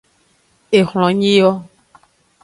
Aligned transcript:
Ehlonyi 0.79 1.33
yo. 1.35 1.51